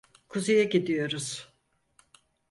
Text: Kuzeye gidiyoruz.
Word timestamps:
Kuzeye 0.29 0.63
gidiyoruz. 0.63 1.47